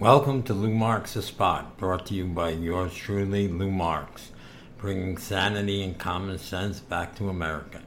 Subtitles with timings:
[0.00, 4.30] Welcome to Lou Marks The Spot, brought to you by yours truly, Lou Marks,
[4.76, 7.82] bringing sanity and common sense back to America.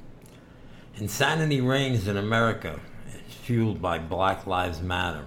[0.97, 5.23] Insanity reigns in America, it's fueled by Black Lives Matter.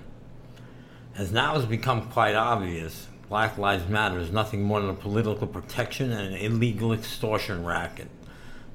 [1.16, 5.46] As now has become quite obvious, Black Lives Matter is nothing more than a political
[5.46, 8.08] protection and an illegal extortion racket,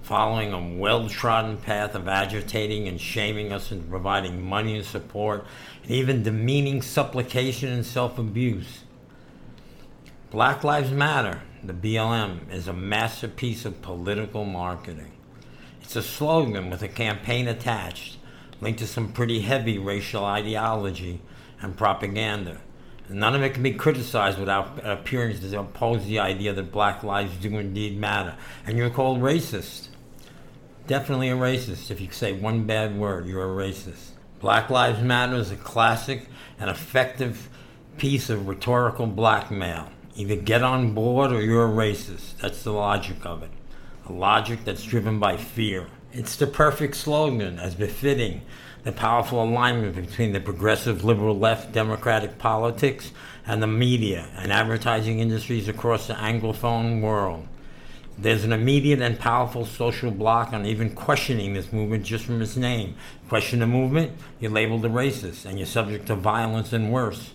[0.01, 5.45] following a well trodden path of agitating and shaming us and providing money and support,
[5.83, 8.83] and even demeaning supplication and self abuse.
[10.31, 15.11] Black Lives Matter, the BLM, is a masterpiece of political marketing.
[15.81, 18.17] It's a slogan with a campaign attached,
[18.61, 21.21] linked to some pretty heavy racial ideology
[21.61, 22.61] and propaganda.
[23.09, 27.03] None of it can be criticized without uh, appearing to oppose the idea that black
[27.03, 28.35] lives do indeed matter.
[28.67, 29.87] And you're called racist.
[30.85, 31.89] Definitely a racist.
[31.89, 34.11] If you say one bad word, you're a racist.
[34.39, 36.27] Black Lives Matter is a classic
[36.59, 37.49] and effective
[37.97, 39.91] piece of rhetorical blackmail.
[40.15, 42.37] Either get on board or you're a racist.
[42.37, 43.51] That's the logic of it.
[44.07, 45.87] A logic that's driven by fear.
[46.11, 48.41] It's the perfect slogan, as befitting
[48.83, 53.11] the powerful alignment between the progressive liberal left democratic politics
[53.45, 57.47] and the media and advertising industries across the Anglophone world.
[58.17, 62.57] There's an immediate and powerful social block on even questioning this movement just from its
[62.57, 62.95] name.
[63.29, 67.31] Question the movement, you're labeled a racist and you're subject to violence and worse.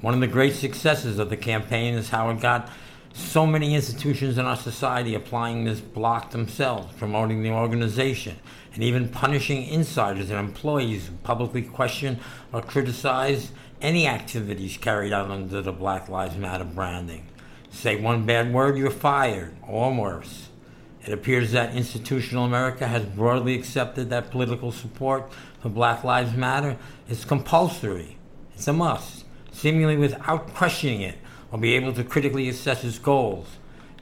[0.00, 2.68] One of the great successes of the campaign is how it got
[3.14, 8.36] so many institutions in our society applying this block themselves, promoting the organization,
[8.74, 12.18] and even punishing insiders and employees who publicly question
[12.52, 17.26] or criticize any activities carried out under the Black Lives Matter branding.
[17.70, 20.48] Say one bad word, you're fired, or worse.
[21.04, 26.78] It appears that institutional America has broadly accepted that political support for Black Lives Matter
[27.08, 28.16] is compulsory.
[28.54, 31.16] It's a must, seemingly without questioning it
[31.52, 33.46] or be able to critically assess its goals.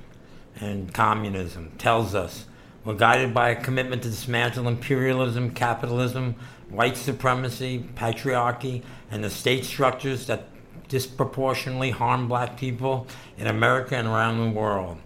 [0.60, 2.44] and communism, tells us
[2.84, 6.36] we're guided by a commitment to dismantle imperialism, capitalism,
[6.68, 10.48] white supremacy, patriarchy, and the state structures that
[10.88, 13.06] disproportionately harm black people
[13.38, 14.98] in America and around the world.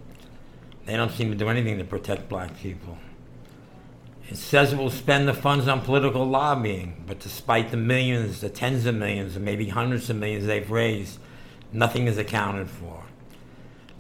[0.87, 2.99] They don't seem to do anything to protect black people.
[4.29, 8.49] It says it will spend the funds on political lobbying, but despite the millions, the
[8.49, 11.19] tens of millions, and maybe hundreds of millions they've raised,
[11.73, 13.05] nothing is accounted for.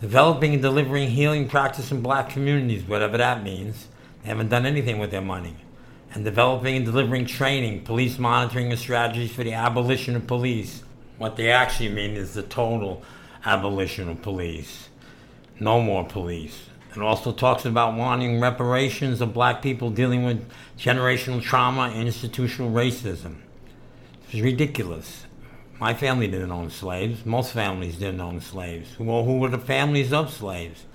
[0.00, 3.88] Developing and delivering healing practice in black communities, whatever that means,
[4.22, 5.56] they haven't done anything with their money.
[6.12, 10.82] And developing and delivering training, police monitoring, and strategies for the abolition of police.
[11.20, 13.02] What they actually mean is the total
[13.44, 14.88] abolition of police.
[15.60, 16.70] No more police.
[16.96, 22.70] It also talks about wanting reparations of black people dealing with generational trauma and institutional
[22.70, 23.34] racism.
[24.30, 25.26] It's ridiculous.
[25.78, 27.26] My family didn't own slaves.
[27.26, 28.98] Most families didn't own slaves.
[28.98, 30.86] Well, who were the families of slaves?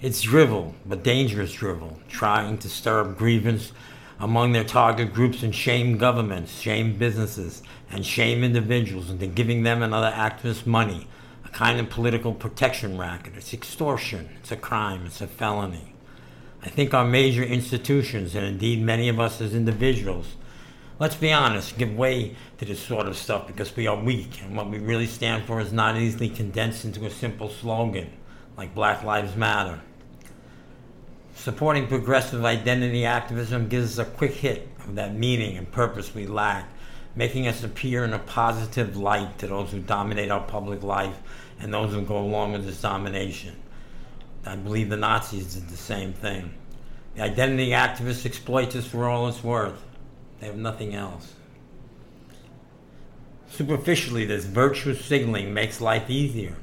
[0.00, 3.72] It's drivel, but dangerous drivel, trying to stir up grievance
[4.18, 9.82] among their target groups and shame governments, shame businesses, and shame individuals into giving them
[9.82, 11.06] and other activists money
[11.44, 13.34] a kind of political protection racket.
[13.36, 14.28] It's extortion.
[14.40, 15.06] It's a crime.
[15.06, 15.92] It's a felony.
[16.62, 20.34] I think our major institutions, and indeed many of us as individuals,
[20.98, 24.56] let's be honest, give way to this sort of stuff because we are weak, and
[24.56, 28.10] what we really stand for is not easily condensed into a simple slogan
[28.56, 29.80] like Black Lives Matter.
[31.36, 36.26] Supporting progressive identity activism gives us a quick hit of that meaning and purpose we
[36.26, 36.68] lack,
[37.14, 41.16] making us appear in a positive light to those who dominate our public life
[41.60, 43.54] and those who go along with this domination.
[44.46, 46.54] I believe the Nazis did the same thing.
[47.14, 49.84] The identity activists exploit us for all it's worth.
[50.40, 51.34] They have nothing else.
[53.50, 56.56] Superficially, this virtuous signaling makes life easier,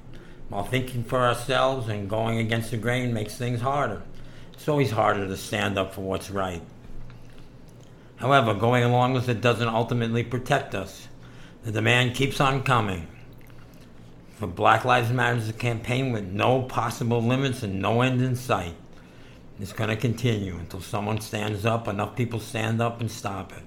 [0.49, 4.01] while thinking for ourselves and going against the grain makes things harder.
[4.53, 6.61] It's always harder to stand up for what's right.
[8.15, 11.07] However, going along with it doesn't ultimately protect us.
[11.63, 13.07] The demand keeps on coming.
[14.37, 18.35] For Black Lives Matter is a campaign with no possible limits and no end in
[18.35, 18.75] sight.
[19.59, 23.63] It's going to continue until someone stands up, enough people stand up and stop it.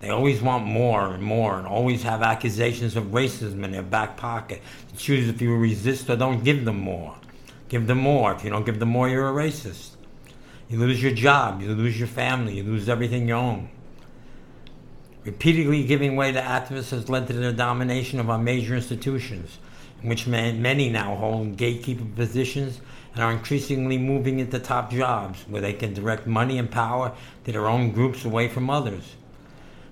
[0.00, 4.16] They always want more and more and always have accusations of racism in their back
[4.16, 4.62] pocket.
[4.88, 7.14] To choose if you resist or don't give them more.
[7.68, 8.32] Give them more.
[8.32, 9.90] If you don't give them more, you're a racist.
[10.70, 13.70] You lose your job, you lose your family, you lose everything you own.
[15.24, 19.58] Repeatedly giving way to activists has led to the domination of our major institutions,
[20.00, 22.80] in which many now hold gatekeeper positions
[23.14, 27.12] and are increasingly moving into top jobs where they can direct money and power
[27.44, 29.16] to their own groups away from others.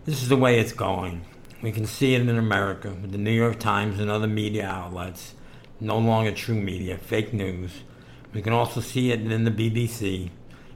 [0.04, 1.25] This is the way it's going.
[1.60, 5.34] We can see it in America with the New York Times and other media outlets,
[5.80, 7.82] no longer true media, fake news.
[8.32, 10.30] We can also see it in the BBC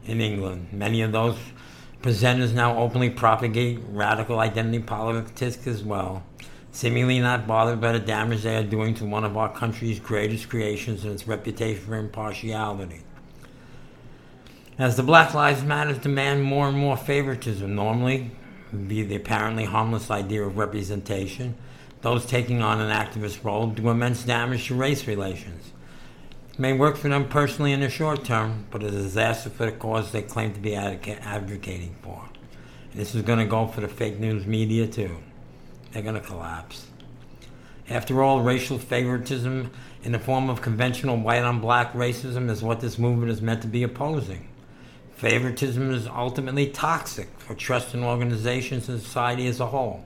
[0.06, 0.68] in England.
[0.72, 1.36] Many of those
[2.02, 6.24] presenters now openly propagate radical identity politics as well,
[6.72, 10.48] seemingly not bothered by the damage they are doing to one of our country's greatest
[10.48, 13.00] creations and its reputation for impartiality.
[14.78, 18.30] As the Black Lives Matter demand more and more favoritism, normally
[18.88, 21.54] be the apparently harmless idea of representation,
[22.00, 25.72] those taking on an activist role do immense damage to race relations.
[26.58, 30.12] May work for them personally in the short term, but a disaster for the cause
[30.12, 32.28] they claim to be advocating for.
[32.90, 35.16] And this is going to go for the fake news media too.
[35.90, 36.88] They're going to collapse.
[37.88, 39.70] After all, racial favoritism
[40.04, 43.62] in the form of conventional white on black racism is what this movement is meant
[43.62, 44.48] to be opposing.
[45.14, 50.04] Favoritism is ultimately toxic for trust in organizations and society as a whole.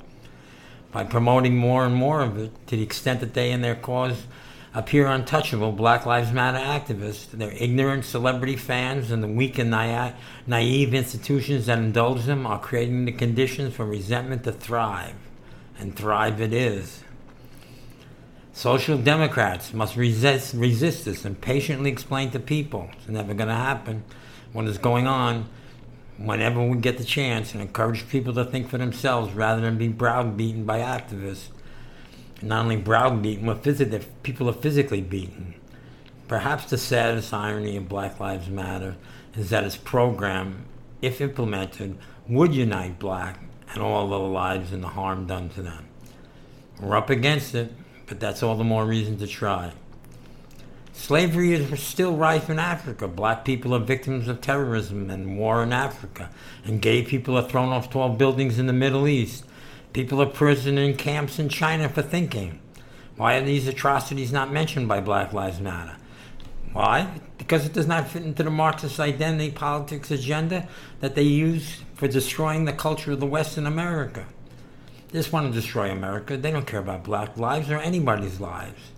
[0.93, 4.27] By promoting more and more of it, to the extent that they and their cause
[4.77, 10.93] appear untouchable, Black Lives Matter activists, their ignorant celebrity fans, and the weak and naive
[10.93, 15.15] institutions that indulge them are creating the conditions for resentment to thrive.
[15.79, 17.03] And thrive it is.
[18.53, 23.55] Social Democrats must resist, resist this and patiently explain to people it's never going to
[23.55, 24.05] happen
[24.53, 25.49] what is going on
[26.17, 29.89] whenever we get the chance and encourage people to think for themselves rather than be
[29.89, 31.49] browbeaten by activists.
[32.43, 35.55] Not only browbeaten, but physically, people are physically beaten.
[36.29, 38.97] Perhaps the saddest irony of Black Lives Matter
[39.37, 40.65] is that its program,
[41.01, 41.97] if implemented,
[42.29, 43.41] would unite black
[43.73, 45.87] and all other lives and the harm done to them.
[46.81, 47.73] We're up against it,
[48.07, 49.73] but that's all the more reason to try.
[50.93, 53.07] Slavery is still rife in Africa.
[53.07, 56.31] Black people are victims of terrorism and war in Africa.
[56.65, 59.45] And gay people are thrown off tall buildings in the Middle East.
[59.97, 62.61] People are imprisoned in camps in China for thinking.
[63.17, 65.97] Why are these atrocities not mentioned by Black Lives Matter?
[66.75, 67.19] Why?
[67.39, 70.69] Because it does not fit into the Marxist identity politics agenda
[71.01, 74.27] that they use for destroying the culture of the West in America.
[75.09, 76.37] They just want to destroy America.
[76.37, 78.93] They don't care about black lives or anybody's lives.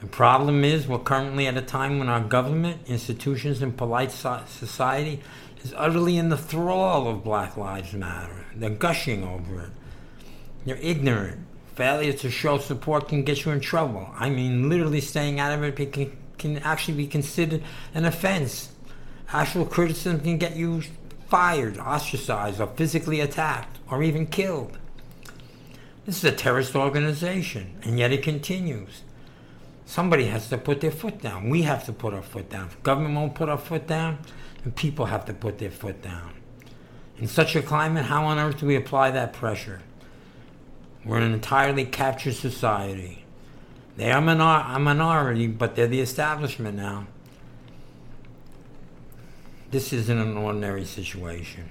[0.00, 5.22] The problem is we're currently at a time when our government, institutions, and polite society
[5.62, 8.44] is utterly in the thrall of Black Lives Matter.
[8.54, 9.70] They're gushing over it.
[10.64, 11.46] They're ignorant.
[11.74, 14.08] Failure to show support can get you in trouble.
[14.18, 17.62] I mean, literally staying out of it can, can actually be considered
[17.94, 18.70] an offense.
[19.32, 20.82] Actual criticism can get you
[21.28, 24.78] fired, ostracized, or physically attacked, or even killed.
[26.06, 29.02] This is a terrorist organization, and yet it continues.
[29.86, 31.50] Somebody has to put their foot down.
[31.50, 32.66] We have to put our foot down.
[32.66, 34.18] If government won't put our foot down,
[34.62, 36.34] then people have to put their foot down.
[37.18, 39.80] In such a climate, how on earth do we apply that pressure?
[41.04, 43.24] We're an entirely captured society.
[43.96, 47.06] They are minor- a minority, but they're the establishment now.
[49.70, 51.68] This isn't an ordinary situation.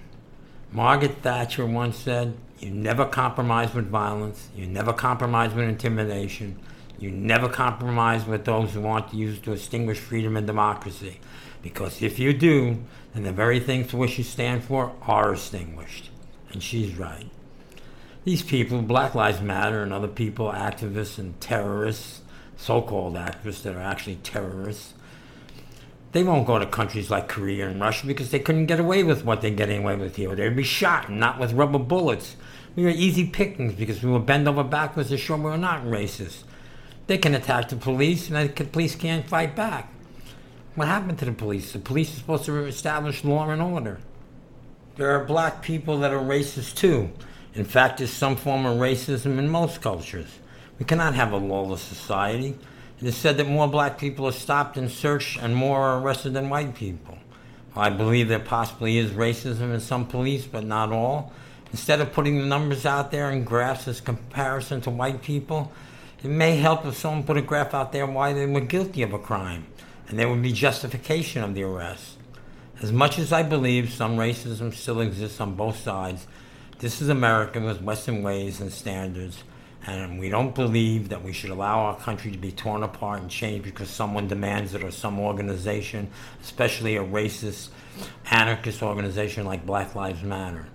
[0.72, 6.60] Margaret Thatcher once said, You never compromise with violence, you never compromise with intimidation,
[7.00, 11.20] you never compromise with those who want to use to extinguish freedom and democracy.
[11.62, 16.10] Because if you do, then the very things for which you stand for are extinguished.
[16.52, 17.30] And she's right.
[18.26, 22.22] These people, Black Lives Matter and other people, activists and terrorists,
[22.56, 24.94] so called activists that are actually terrorists,
[26.14, 29.26] they won't go to countries like Korea and Russia because they couldn't get away with
[29.26, 30.36] what they're getting away with here.
[30.36, 32.36] They'd be shot, not with rubber bullets.
[32.76, 35.84] We were easy pickings because we were bent over backwards to show we were not
[35.84, 36.44] racist.
[37.08, 39.92] They can attack the police, and the police can't fight back.
[40.76, 41.74] What happened to the police?
[41.74, 44.00] The police are supposed to establish law and order.
[44.96, 47.10] there are black people that are racist too.
[47.56, 50.40] In fact, there's some form of racism in most cultures.
[50.80, 52.58] We cannot have a lawless society.
[53.00, 56.34] It is said that more black people are stopped and searched and more are arrested
[56.34, 57.18] than white people.
[57.76, 61.32] I believe there possibly is racism in some police, but not all.
[61.72, 65.72] Instead of putting the numbers out there in graphs as comparison to white people,
[66.24, 69.12] it may help if someone put a graph out there why they were guilty of
[69.12, 69.66] a crime,
[70.08, 72.18] and there would be justification of the arrest.
[72.82, 76.28] As much as I believe some racism still exists on both sides,
[76.84, 79.46] this is America with Western ways and standards,
[79.88, 83.32] and we don't believe that we should allow our country to be torn apart and
[83.32, 86.10] changed because someone demands it or some organization,
[86.42, 87.70] especially a racist,
[88.30, 90.68] anarchist organization like Black Lives Matter.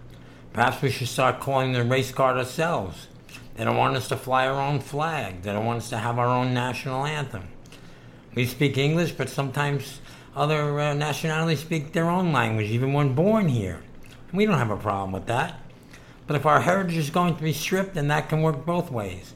[0.55, 3.09] Perhaps we should start calling the race card ourselves.
[3.57, 5.43] They don't want us to fly our own flag.
[5.43, 7.49] They don't want us to have our own national anthem.
[8.35, 10.01] We speak English, but sometimes
[10.35, 13.83] other uh, nationalities speak their own language, even when born here.
[14.33, 15.61] we don't have a problem with that.
[16.29, 19.35] But if our heritage is going to be stripped, then that can work both ways.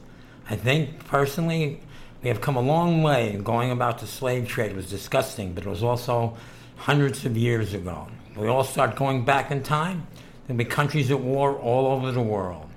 [0.49, 1.81] I think personally,
[2.21, 3.35] we have come a long way.
[3.43, 6.37] Going about the slave trade was disgusting, but it was also
[6.77, 8.07] hundreds of years ago.
[8.37, 10.05] We all start going back in time.
[10.45, 12.69] There'll be countries at war all over the world.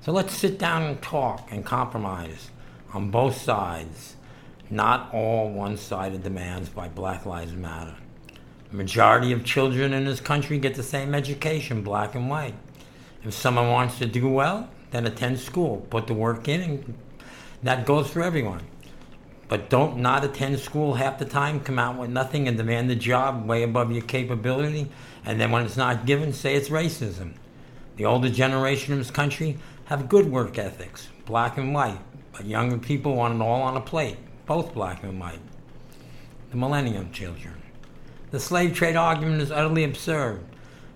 [0.00, 2.50] So let's sit down and talk and compromise
[2.94, 4.16] on both sides,
[4.70, 7.96] not all one sided demands by Black Lives Matter.
[8.70, 12.54] The majority of children in this country get the same education, black and white.
[13.24, 16.94] If someone wants to do well, then attend school, put the work in, and
[17.62, 18.62] that goes for everyone.
[19.48, 22.96] But don't not attend school half the time, come out with nothing, and demand a
[22.96, 24.88] job way above your capability,
[25.24, 27.34] and then when it's not given, say it's racism.
[27.96, 32.00] The older generation of this country have good work ethics, black and white,
[32.32, 35.40] but younger people want it all on a plate, both black and white.
[36.50, 37.54] The millennium children.
[38.30, 40.42] The slave trade argument is utterly absurd.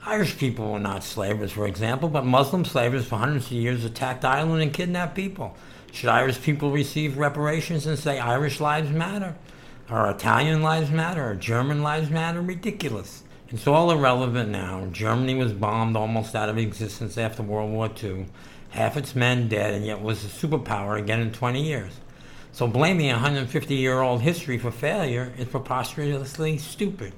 [0.08, 4.24] Irish people were not slavers, for example, but Muslim slavers for hundreds of years attacked
[4.24, 5.56] Ireland and kidnapped people.
[5.90, 9.34] Should Irish people receive reparations and say Irish lives matter?
[9.90, 11.28] Or Italian lives matter?
[11.28, 12.40] Or German lives matter?
[12.40, 13.24] Ridiculous.
[13.48, 14.86] It's all irrelevant now.
[14.92, 18.26] Germany was bombed almost out of existence after World War II.
[18.70, 21.98] Half its men dead, and yet was a superpower again in 20 years.
[22.52, 27.12] So blaming a 150 year old history for failure is preposterously stupid.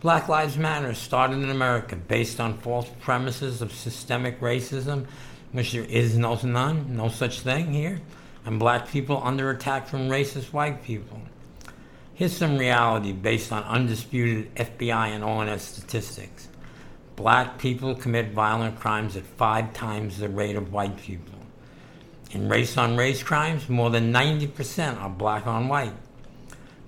[0.00, 5.04] Black Lives Matter started in America based on false premises of systemic racism,
[5.52, 8.00] which there is no none, no such thing here,
[8.46, 11.20] and black people under attack from racist white people.
[12.14, 16.48] Here's some reality based on undisputed FBI and ONS statistics.
[17.16, 21.38] Black people commit violent crimes at five times the rate of white people.
[22.30, 25.92] In race on race crimes, more than 90% are black on white.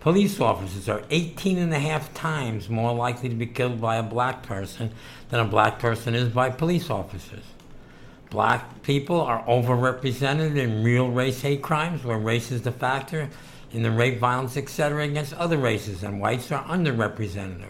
[0.02, 4.02] Police officers are 18 and a half times more likely to be killed by a
[4.02, 4.90] black person
[5.28, 7.44] than a black person is by police officers.
[8.28, 13.30] Black people are overrepresented in real race hate crimes where race is the factor
[13.70, 15.04] in the rape, violence, etc.
[15.04, 17.68] against other races, and whites are underrepresented.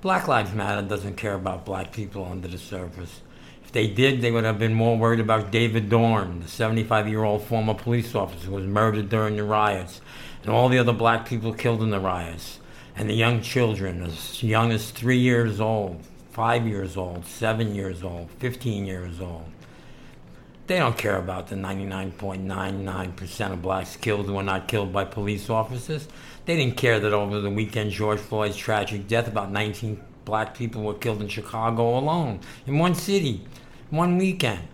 [0.00, 3.20] Black Lives Matter doesn't care about black people under the surface.
[3.64, 7.24] If they did, they would have been more worried about David Dorn, the 75 year
[7.24, 10.00] old former police officer who was murdered during the riots,
[10.42, 12.60] and all the other black people killed in the riots,
[12.94, 18.04] and the young children as young as three years old, five years old, seven years
[18.04, 19.46] old, 15 years old.
[20.66, 25.50] They don't care about the 99.99% of blacks killed who were not killed by police
[25.50, 26.08] officers.
[26.46, 30.82] They didn't care that over the weekend George Floyd's tragic death, about 19 black people
[30.82, 33.44] were killed in Chicago alone, in one city,
[33.90, 34.66] one weekend.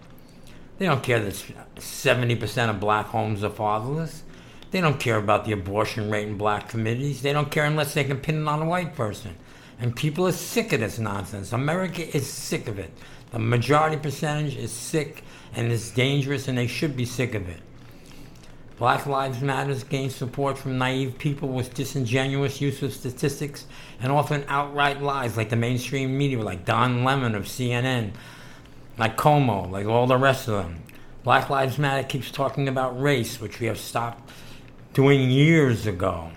[0.79, 1.35] They don't care that
[1.77, 4.23] 70% of black homes are fatherless.
[4.71, 7.23] They don't care about the abortion rate in black communities.
[7.23, 9.37] They don't care unless they can pin it on a white person.
[9.81, 11.53] And people are sick of this nonsense.
[11.53, 12.93] America is sick of it.
[13.33, 17.61] The majority percentage is sick and it's dangerous and they should be sick of it.
[18.79, 23.67] Black Lives Matter gains support from naive people with disingenuous use of statistics
[24.01, 28.13] and often outright lies like the mainstream media, like Don Lemon of CNN,
[28.97, 30.83] like Cuomo, like all the rest of them.
[31.23, 34.31] Black Lives Matter keeps talking about race, which we have stopped
[34.95, 36.31] doing years ago.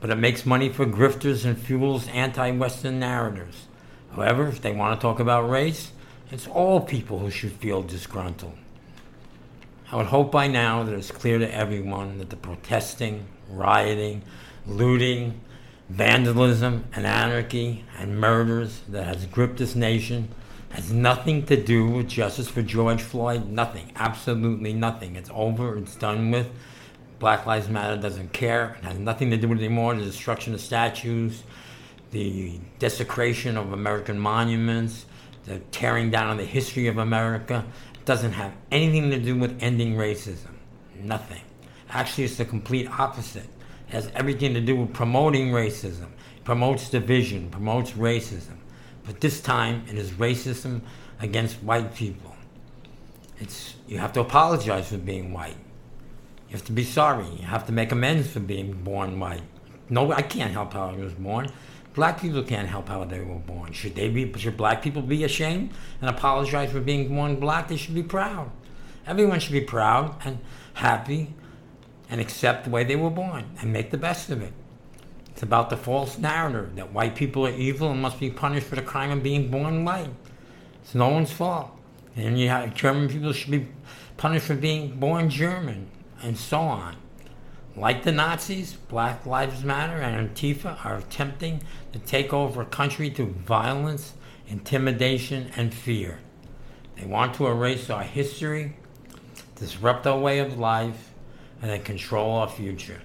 [0.00, 3.68] But it makes money for grifters and fuels anti Western narratives.
[4.10, 5.92] However, if they want to talk about race,
[6.34, 8.56] it's all people who should feel disgruntled.
[9.92, 14.22] I would hope by now that it's clear to everyone that the protesting, rioting,
[14.66, 15.40] looting,
[15.88, 20.28] vandalism, and anarchy and murders that has gripped this nation
[20.70, 23.48] has nothing to do with justice for George Floyd.
[23.48, 23.92] Nothing.
[23.94, 25.14] Absolutely nothing.
[25.14, 25.78] It's over.
[25.78, 26.50] It's done with.
[27.20, 28.76] Black Lives Matter doesn't care.
[28.80, 29.94] It has nothing to do with it anymore.
[29.94, 31.44] The destruction of statues,
[32.10, 35.06] the desecration of American monuments,
[35.44, 37.64] the tearing down of the history of America.
[37.94, 40.54] It doesn't have anything to do with ending racism.
[41.00, 41.42] Nothing.
[41.90, 43.48] Actually, it's the complete opposite.
[43.88, 46.08] It has everything to do with promoting racism.
[46.36, 48.56] It promotes division, promotes racism.
[49.04, 50.80] But this time, it is racism
[51.20, 52.34] against white people.
[53.38, 55.56] It's, you have to apologize for being white.
[56.48, 57.26] You have to be sorry.
[57.38, 59.42] You have to make amends for being born white.
[59.90, 61.48] No, I can't help how I was born.
[61.94, 63.72] Black people can't help how they were born.
[63.72, 64.32] Should they be?
[64.36, 65.70] Should black people be ashamed
[66.00, 67.68] and apologize for being born black?
[67.68, 68.50] They should be proud.
[69.06, 70.38] Everyone should be proud and
[70.74, 71.34] happy
[72.10, 74.52] and accept the way they were born and make the best of it.
[75.30, 78.76] It's about the false narrative that white people are evil and must be punished for
[78.76, 80.10] the crime of being born white.
[80.82, 81.70] It's no one's fault.
[82.16, 83.68] And you have, German people should be
[84.16, 85.88] punished for being born German,
[86.22, 86.96] and so on.
[87.76, 91.60] Like the Nazis, Black Lives Matter and Antifa are attempting
[91.92, 94.14] to take over a country through violence,
[94.46, 96.20] intimidation, and fear.
[96.96, 98.76] They want to erase our history,
[99.56, 101.10] disrupt our way of life,
[101.60, 103.00] and then control our future.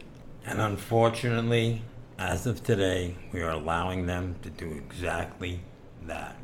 [0.45, 1.81] And unfortunately,
[2.19, 5.61] as of today, we are allowing them to do exactly
[6.05, 6.39] that.